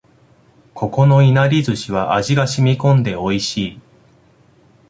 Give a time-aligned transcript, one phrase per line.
[0.73, 3.81] ここのいなり寿司は味が染み込んで美味しい